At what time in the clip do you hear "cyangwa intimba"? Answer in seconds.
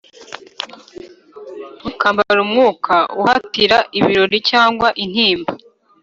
4.49-5.51